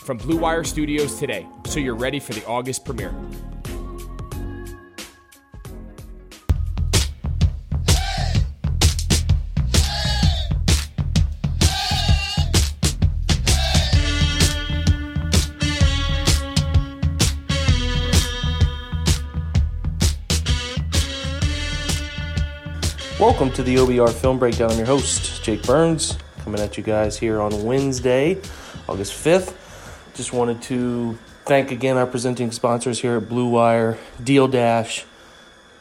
[0.00, 3.14] from Blue Wire Studios today so you're ready for the August premiere.
[23.20, 24.70] Welcome to the OBR Film Breakdown.
[24.70, 28.40] I'm your host, Jake Burns, coming at you guys here on Wednesday,
[28.88, 29.69] August 5th.
[30.14, 35.04] Just wanted to thank again our presenting sponsors here at Blue Wire, Deal Dash,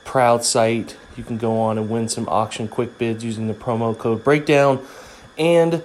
[0.05, 0.95] Proud Site.
[1.17, 4.85] You can go on and win some auction quick bids using the promo code Breakdown
[5.38, 5.81] and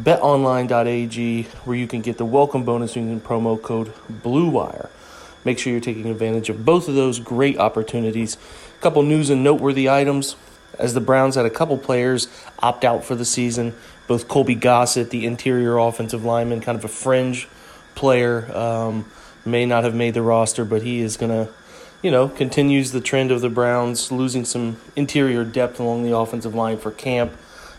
[0.00, 4.88] betonline.ag where you can get the welcome bonus using promo code Blue Wire.
[5.44, 8.38] Make sure you're taking advantage of both of those great opportunities.
[8.78, 10.36] A couple news and noteworthy items
[10.78, 12.28] as the Browns had a couple players
[12.60, 13.74] opt out for the season.
[14.06, 17.48] Both Colby Gossett, the interior offensive lineman, kind of a fringe
[17.94, 19.10] player, um,
[19.44, 21.52] may not have made the roster, but he is going to,
[22.02, 26.54] you know, continues the trend of the Browns losing some interior depth along the offensive
[26.54, 27.32] line for camp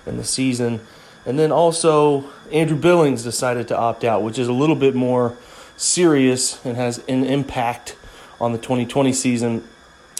[0.05, 0.79] and the season.
[1.25, 5.37] And then also Andrew Billings decided to opt out, which is a little bit more
[5.77, 7.95] serious and has an impact
[8.39, 9.67] on the 2020 season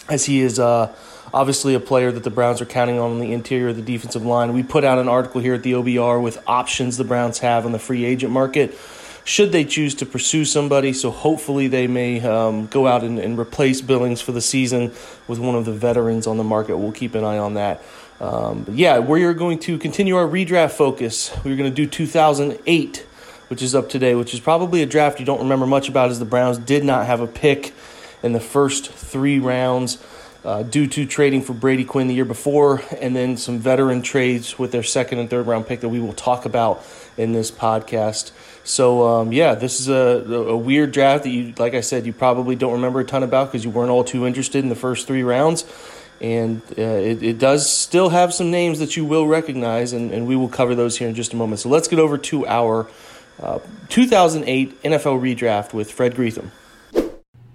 [0.08, 0.94] as he is uh,
[1.32, 4.24] obviously a player that the Browns are counting on in the interior of the defensive
[4.24, 4.52] line.
[4.52, 7.72] We put out an article here at the OBR with options the Browns have on
[7.72, 8.78] the free agent market
[9.24, 10.92] should they choose to pursue somebody.
[10.92, 14.92] So hopefully they may um, go out and, and, replace Billings for the season
[15.26, 16.76] with one of the veterans on the market.
[16.76, 17.82] We'll keep an eye on that.
[18.20, 21.34] Um, yeah, we're going to continue our redraft focus.
[21.44, 22.98] We're going to do 2008,
[23.48, 26.18] which is up today, which is probably a draft you don't remember much about, as
[26.18, 27.72] the Browns did not have a pick
[28.22, 29.98] in the first three rounds
[30.44, 34.58] uh, due to trading for Brady Quinn the year before, and then some veteran trades
[34.58, 36.84] with their second and third round pick that we will talk about
[37.16, 38.32] in this podcast.
[38.62, 42.12] So um, yeah, this is a, a weird draft that you, like I said, you
[42.12, 45.06] probably don't remember a ton about because you weren't all too interested in the first
[45.06, 45.64] three rounds.
[46.20, 50.26] And uh, it, it does still have some names that you will recognize, and, and
[50.26, 51.60] we will cover those here in just a moment.
[51.60, 52.88] So let's get over to our
[53.40, 56.50] uh, 2008 NFL redraft with Fred Greetham.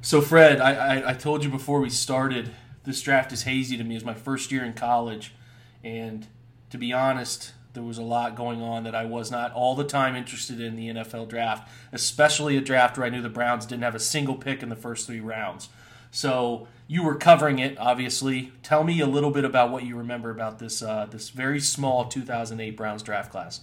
[0.02, 2.52] So, Fred, I, I, I told you before we started
[2.90, 3.96] this draft is hazy to me.
[3.96, 5.36] It's my first year in college,
[5.84, 6.26] and
[6.72, 9.84] to be honest, there was a lot going on that I was not all the
[9.84, 13.84] time interested in the NFL draft, especially a draft where I knew the Browns didn't
[13.84, 15.70] have a single pick in the first three rounds.
[16.10, 18.54] So you were covering it, obviously.
[18.64, 22.06] Tell me a little bit about what you remember about this uh, this very small
[22.06, 23.62] 2008 Browns draft class.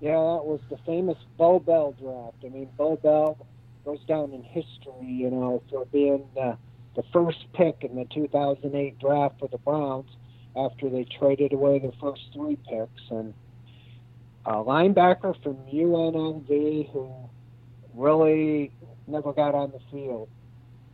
[0.00, 2.36] Yeah, that was the famous Beau Bell draft.
[2.42, 3.36] I mean, Beau Bell
[3.84, 6.54] goes down in history, you know, for being uh,
[6.96, 10.10] the first pick in the 2008 draft for the Browns
[10.56, 13.02] after they traded away their first three picks.
[13.10, 13.34] And
[14.44, 17.12] a linebacker from UNLV who
[17.94, 18.72] really
[19.06, 20.28] never got on the field.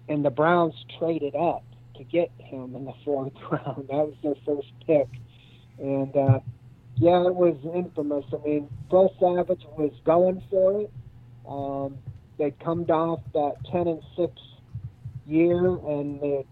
[0.08, 1.64] And the Browns traded up
[1.96, 3.88] to get him in the fourth round.
[3.88, 5.08] That was their first pick.
[5.78, 6.40] And uh,
[6.96, 8.24] yeah, it was infamous.
[8.32, 10.90] I mean, Phil Savage was going for it.
[11.48, 11.98] Um,
[12.38, 14.32] they'd come off that 10 and 6
[15.26, 16.44] year, and they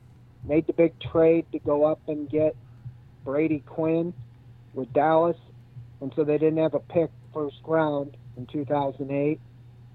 [0.47, 2.57] made the big trade to go up and get
[3.25, 4.13] Brady Quinn
[4.75, 5.37] with Dallas,
[6.01, 9.41] and so they didn't have a pick first round in 2008.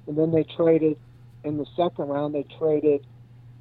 [0.08, 0.98] And then they traded
[1.44, 2.34] in the second round.
[2.34, 3.06] They traded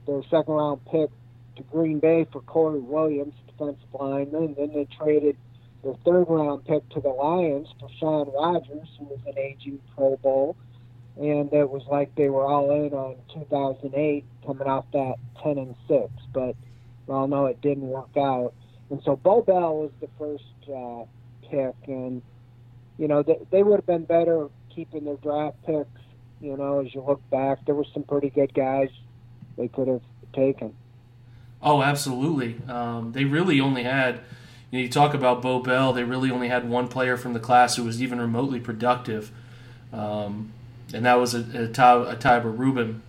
[0.07, 1.11] their second round pick
[1.57, 4.45] to Green Bay for Corey Williams, defensive lineman.
[4.45, 5.37] And then they traded
[5.83, 10.17] their third round pick to the Lions for Shaun Rogers, who was an aging Pro
[10.17, 10.57] Bowl
[11.19, 15.75] and it was like they were all in on 2008 coming off that 10 and
[15.89, 16.55] 6 but
[17.07, 18.55] well no it didn't work out.
[18.91, 21.05] And so Beau Bell was the first uh,
[21.51, 22.23] pick and
[22.99, 25.89] you know they, they would have been better keeping their draft picks
[26.41, 27.67] you know as you look back.
[27.67, 28.91] There were some pretty good guys
[29.57, 30.75] they could have taken.
[31.61, 32.57] Oh absolutely.
[32.69, 34.21] Um, they really only had
[34.71, 37.41] you, know, you talk about Beau Bell they really only had one player from the
[37.41, 39.33] class who was even remotely productive.
[39.93, 40.53] Um,
[40.93, 43.03] and that was a, a, Ahtyba Rubin,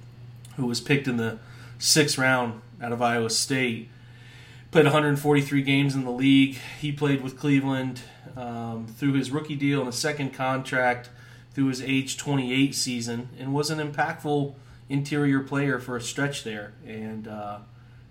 [0.56, 1.40] who was picked in the
[1.78, 3.90] sixth round out of Iowa State.
[4.72, 6.58] Played 143 games in the league.
[6.80, 8.02] He played with Cleveland
[8.38, 11.10] um, through his rookie deal and a second contract
[11.54, 14.54] through his age 28 season, and was an impactful
[14.88, 17.60] interior player for a stretch there, and uh,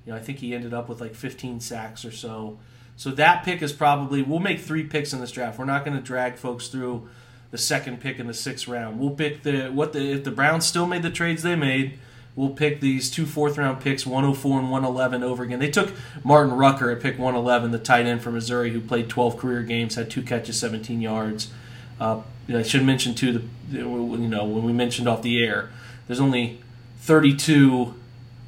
[0.04, 2.58] you know I think he ended up with like 15 sacks or so.
[2.96, 5.58] So that pick is probably we'll make three picks in this draft.
[5.58, 7.08] We're not going to drag folks through
[7.50, 8.98] the second pick in the sixth round.
[8.98, 11.98] We'll pick the what the if the Browns still made the trades they made.
[12.36, 15.58] We'll pick these two fourth round picks, 104 and 111 over again.
[15.58, 15.92] They took
[16.22, 19.96] Martin Rucker at pick 111, the tight end from Missouri, who played 12 career games,
[19.96, 21.50] had two catches, 17 yards.
[21.98, 23.32] Uh, I should mention too,
[23.68, 25.70] the you know when we mentioned off the air,
[26.06, 26.60] there's only
[27.00, 27.94] 32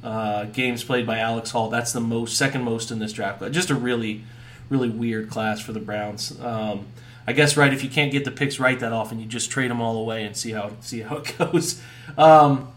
[0.03, 1.69] uh, games played by Alex Hall.
[1.69, 3.43] That's the most, second most in this draft.
[3.51, 4.23] Just a really,
[4.69, 6.39] really weird class for the Browns.
[6.39, 6.87] Um,
[7.27, 9.69] I guess right if you can't get the picks right that often, you just trade
[9.69, 11.81] them all away and see how see how it goes.
[12.17, 12.71] Um,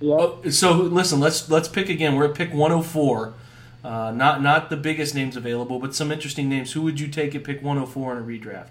[0.00, 0.14] yeah.
[0.14, 2.16] Oh, so listen, let's let's pick again.
[2.16, 3.34] We're at pick 104.
[3.82, 6.72] Uh, not not the biggest names available, but some interesting names.
[6.72, 8.70] Who would you take at pick 104 in a redraft?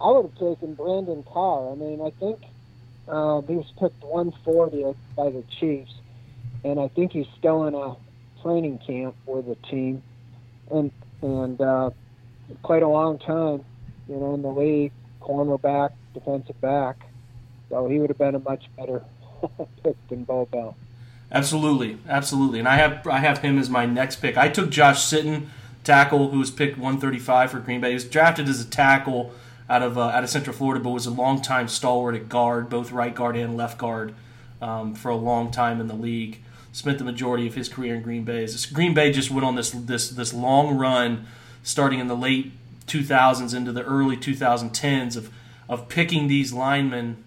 [0.00, 1.72] I would have taken Brandon Carr.
[1.72, 2.40] I mean, I think
[3.06, 5.92] uh, he was picked 140 by the Chiefs,
[6.64, 7.96] and I think he's still in a
[8.42, 10.02] training camp with the team,
[10.70, 10.90] and
[11.20, 11.90] and uh,
[12.62, 13.64] quite a long time,
[14.08, 16.96] you know, in the league, cornerback, defensive back.
[17.68, 19.04] So he would have been a much better
[19.82, 20.76] pick than Beau Bell.
[21.32, 22.58] Absolutely, absolutely.
[22.58, 24.36] And I have I have him as my next pick.
[24.36, 25.46] I took Josh Sitton,
[25.84, 27.88] tackle, who was picked 135 for Green Bay.
[27.88, 29.32] He was drafted as a tackle
[29.68, 32.68] out of uh, out of Central Florida, but was a long time stalwart at guard,
[32.68, 34.14] both right guard and left guard,
[34.60, 36.42] um, for a long time in the league.
[36.72, 38.48] Spent the majority of his career in Green Bay.
[38.72, 41.26] Green Bay just went on this this this long run,
[41.62, 42.52] starting in the late
[42.86, 45.30] 2000s into the early 2010s of
[45.68, 47.22] of picking these linemen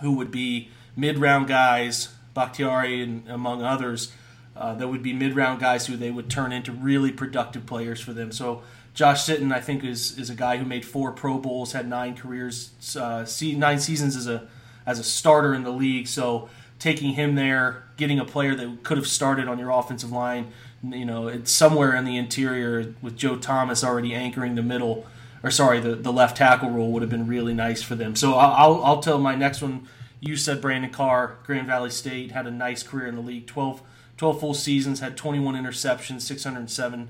[0.00, 4.12] who would be mid round guys, Bakhtiari and among others,
[4.56, 8.00] uh, that would be mid round guys who they would turn into really productive players
[8.00, 8.32] for them.
[8.32, 8.62] So
[8.94, 12.16] Josh Sitton, I think, is is a guy who made four Pro Bowls, had nine
[12.16, 14.48] careers, uh, nine seasons as a
[14.86, 16.08] as a starter in the league.
[16.08, 16.48] So
[16.78, 20.52] taking him there, getting a player that could have started on your offensive line,
[20.92, 25.06] you know, it's somewhere in the interior with Joe Thomas already anchoring the middle
[25.46, 28.16] or sorry, the, the left tackle role would have been really nice for them.
[28.16, 29.86] So I'll, I'll tell my next one.
[30.18, 33.80] You said Brandon Carr, Grand Valley State, had a nice career in the league 12,
[34.16, 37.08] 12 full seasons, had 21 interceptions, 607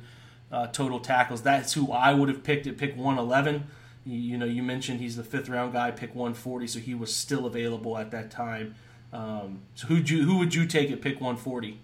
[0.53, 1.43] uh, total tackles.
[1.43, 3.69] That's who I would have picked at pick 111.
[4.05, 7.15] You, you, know, you mentioned he's the fifth round guy, pick 140, so he was
[7.15, 8.75] still available at that time.
[9.13, 11.79] Um, so who you who would you take at pick 140?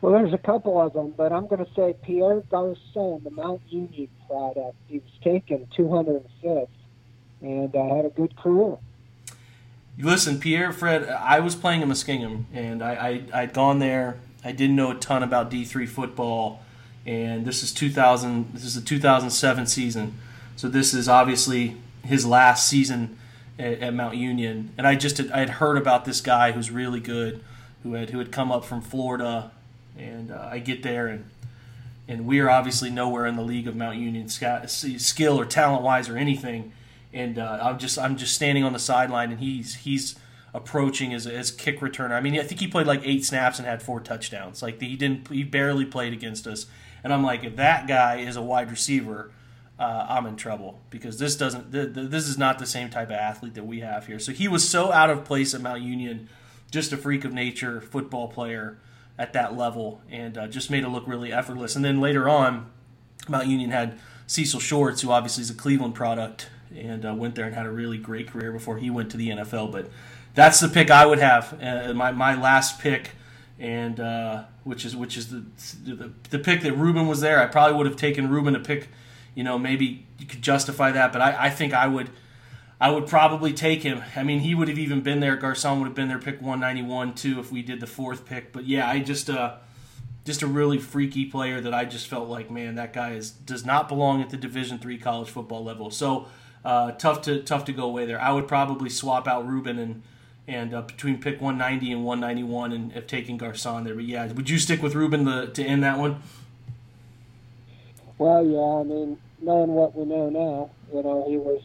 [0.00, 3.60] Well, there's a couple of them, but I'm going to say Pierre Garcon, the Mount
[3.68, 4.76] Union product.
[4.88, 6.68] He was taken 205th
[7.42, 8.78] and uh, had a good career.
[9.98, 14.18] Listen, Pierre Fred, I was playing in Muskingum, and I, I, I'd gone there.
[14.42, 16.62] I didn't know a ton about D3 football,
[17.04, 18.54] and this is 2000.
[18.54, 20.18] This is the 2007 season,
[20.56, 23.18] so this is obviously his last season
[23.58, 24.72] at, at Mount Union.
[24.78, 27.44] And I just had, I had heard about this guy who's really good,
[27.82, 29.50] who had who had come up from Florida
[29.98, 31.24] and uh, I get there and
[32.10, 36.08] and we are obviously nowhere in the league of Mount Union skill or talent wise
[36.08, 36.72] or anything.
[37.12, 40.16] And uh, I'm just I'm just standing on the sideline and he's he's
[40.52, 42.12] approaching as as kick returner.
[42.12, 44.60] I mean, I think he played like eight snaps and had four touchdowns.
[44.60, 46.66] Like he didn't he barely played against us.
[47.04, 49.30] And I'm like, if that guy is a wide receiver,
[49.78, 53.08] uh, I'm in trouble because this doesn't th- th- this is not the same type
[53.08, 54.18] of athlete that we have here.
[54.18, 56.28] So he was so out of place at Mount Union,
[56.72, 58.78] just a freak of nature football player
[59.20, 61.76] at that level and uh, just made it look really effortless.
[61.76, 62.70] And then later on,
[63.28, 67.44] Mount Union had Cecil Shorts, who obviously is a Cleveland product, and uh, went there
[67.44, 69.70] and had a really great career before he went to the NFL.
[69.72, 69.90] But
[70.34, 73.10] that's the pick I would have, uh, my my last pick,
[73.58, 75.44] and uh, which is which is the,
[75.84, 77.42] the, the pick that Rubin was there.
[77.42, 78.88] I probably would have taken Rubin to pick.
[79.34, 82.08] You know, maybe you could justify that, but I, I think I would
[82.80, 84.02] I would probably take him.
[84.16, 85.36] I mean, he would have even been there.
[85.36, 88.52] Garcon would have been there, pick 191 too, if we did the fourth pick.
[88.52, 89.56] But yeah, I just uh,
[90.24, 93.66] just a really freaky player that I just felt like, man, that guy is does
[93.66, 95.90] not belong at the Division three college football level.
[95.90, 96.28] So
[96.64, 98.20] uh, tough to tough to go away there.
[98.20, 100.02] I would probably swap out Rubin and
[100.48, 103.94] and uh, between pick 190 and 191 and if taking Garcon there.
[103.94, 106.22] But yeah, would you stick with Rubin the, to end that one?
[108.18, 108.58] Well, yeah.
[108.58, 111.62] I mean, knowing what we know now, you know, he was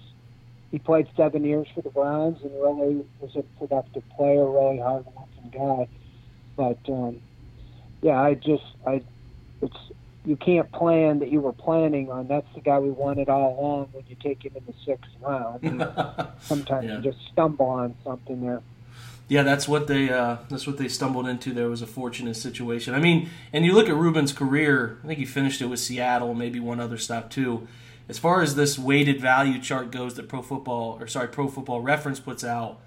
[0.72, 5.06] he played seven years for the Browns and really was a productive player, really hard
[5.06, 5.88] working guy.
[6.56, 7.22] But um,
[8.02, 9.02] yeah, I just I
[9.62, 9.78] it's
[10.26, 12.28] you can't plan that you were planning on.
[12.28, 13.90] That's the guy we wanted all along.
[13.92, 15.62] When you take him in the sixth round,
[16.42, 16.98] sometimes yeah.
[16.98, 18.62] you just stumble on something there.
[19.28, 21.54] Yeah, that's what they uh, that's what they stumbled into.
[21.54, 22.94] There was a fortunate situation.
[22.94, 24.98] I mean, and you look at Rubin's career.
[25.04, 27.68] I think he finished it with Seattle, maybe one other stop too
[28.08, 31.82] as far as this weighted value chart goes that Pro Football or sorry Pro Football
[31.82, 32.80] Reference puts out,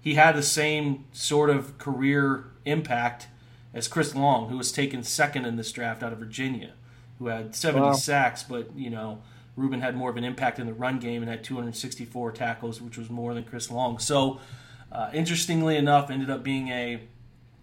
[0.00, 3.28] he had the same sort of career impact
[3.74, 6.72] as Chris Long, who was taken second in this draft out of Virginia,
[7.18, 7.92] who had 70 wow.
[7.92, 9.22] sacks, but you know
[9.56, 12.96] Rubin had more of an impact in the run game and had 264 tackles, which
[12.96, 13.98] was more than Chris Long.
[13.98, 14.40] So,
[14.90, 17.00] uh, interestingly enough, ended up being a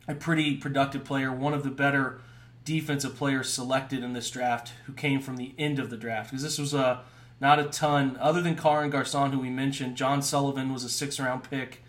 [0.08, 2.22] a pretty productive player, one of the better
[2.68, 6.44] defensive players selected in this draft, who came from the end of the draft because
[6.44, 7.02] this was a
[7.40, 9.96] not a ton other than Caron Garcon, who we mentioned.
[9.96, 11.84] John Sullivan was a six round pick.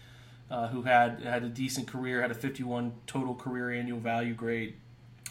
[0.50, 4.76] Uh, who had had a decent career, had a 51 total career annual value grade.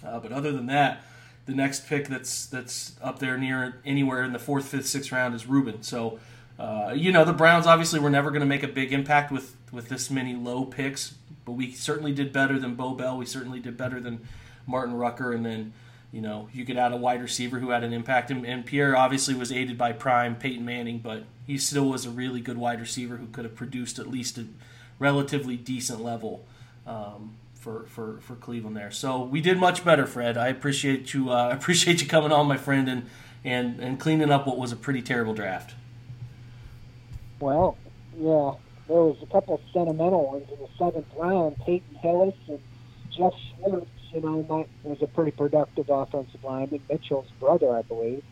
[0.05, 1.01] Uh, but other than that,
[1.47, 5.33] the next pick that's that's up there near anywhere in the fourth, fifth, sixth round
[5.33, 5.81] is Rubin.
[5.81, 6.19] So,
[6.59, 9.55] uh, you know, the Browns obviously were never going to make a big impact with
[9.71, 13.17] with this many low picks, but we certainly did better than Beau Bell.
[13.17, 14.19] We certainly did better than
[14.67, 15.73] Martin Rucker, and then.
[16.09, 18.95] You know, you could add a wide receiver who had an impact, and, and Pierre
[18.95, 22.79] obviously was aided by prime Peyton Manning, but he still was a really good wide
[22.79, 24.45] receiver who could have produced at least a
[24.99, 26.45] relatively decent level.
[26.87, 27.35] Um,
[27.67, 28.91] for, for, for Cleveland there.
[28.91, 30.37] So we did much better, Fred.
[30.37, 33.09] I appreciate you uh, appreciate you coming on, my friend, and,
[33.43, 35.75] and and cleaning up what was a pretty terrible draft.
[37.39, 37.77] Well,
[38.15, 38.53] yeah,
[38.87, 41.57] there was a couple sentimental ones in the seventh round.
[41.65, 42.59] Peyton Hillis and
[43.11, 43.87] Geoff Schwartz.
[44.11, 46.81] You know, that was a pretty productive offensive lineman.
[46.89, 48.23] Mitchell's brother, I believe.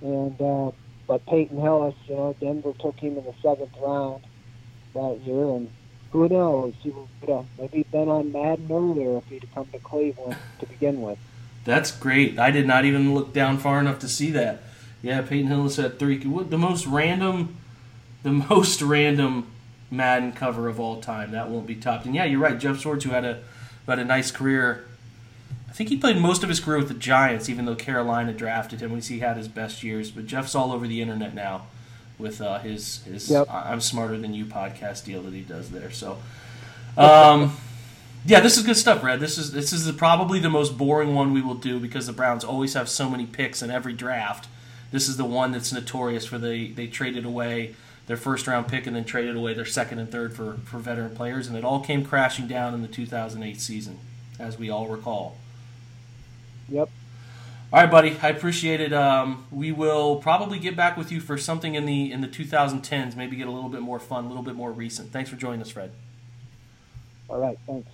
[0.00, 0.70] And uh,
[1.06, 4.24] but Peyton Hillis, you know, Denver took him in the seventh round
[4.94, 5.70] that year, and
[6.12, 6.74] who knows?
[6.80, 11.02] He would have maybe been on Madden earlier if he'd come to Cleveland to begin
[11.02, 11.18] with.
[11.64, 12.38] That's great.
[12.38, 14.62] I did not even look down far enough to see that.
[15.02, 16.18] Yeah, Peyton Hillis had three.
[16.18, 17.56] The most random,
[18.22, 19.50] the most random
[19.90, 21.32] Madden cover of all time.
[21.32, 22.06] That won't be topped.
[22.06, 22.58] And yeah, you're right.
[22.58, 23.42] Geoff Schwartz, who had a
[23.86, 24.84] had a nice career.
[25.76, 28.80] I think he played most of his career with the Giants, even though Carolina drafted
[28.80, 28.92] him.
[28.92, 30.10] We see he had his best years.
[30.10, 31.66] But Geoff's all over the internet now
[32.18, 33.46] with uh, his his yep.
[33.50, 35.90] I'm smarter than you podcast deal that he does there.
[35.90, 36.16] So,
[36.96, 37.58] um,
[38.24, 39.20] yeah, this is good stuff, Red.
[39.20, 42.42] This is this is probably the most boring one we will do because the Browns
[42.42, 44.48] always have so many picks in every draft.
[44.92, 47.74] This is the one that's notorious for they they traded away
[48.06, 51.14] their first round pick and then traded away their second and third for for veteran
[51.14, 53.98] players, and it all came crashing down in the 2008 season,
[54.38, 55.36] as we all recall.
[56.68, 56.90] Yep.
[57.72, 58.16] All right, buddy.
[58.22, 58.92] I appreciate it.
[58.92, 63.16] Um, we will probably get back with you for something in the in the 2010s.
[63.16, 65.12] Maybe get a little bit more fun, a little bit more recent.
[65.12, 65.90] Thanks for joining us, Fred.
[67.28, 67.58] All right.
[67.66, 67.88] Thanks.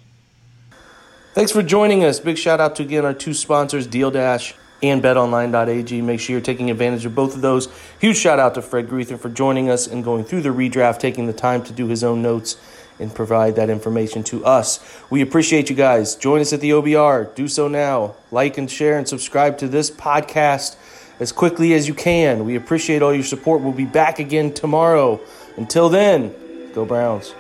[1.35, 2.21] Thanks for joining us.
[2.21, 6.03] Big shout out to again our two sponsors, Deal Dash and BetOnline.ag.
[6.03, 7.69] Make sure you're taking advantage of both of those.
[8.01, 11.27] Huge shout out to Fred Greetham for joining us and going through the redraft, taking
[11.27, 12.57] the time to do his own notes
[13.03, 14.81] and provide that information to us.
[15.11, 16.17] We appreciate you guys.
[16.17, 17.35] Join us at the OBR.
[17.35, 18.15] Do so now.
[18.31, 20.77] Like and share and subscribe to this podcast
[21.21, 22.45] as quickly as you can.
[22.45, 23.61] We appreciate all your support.
[23.61, 25.21] We'll be back again tomorrow.
[25.57, 26.35] Until then,
[26.73, 27.35] go Browns.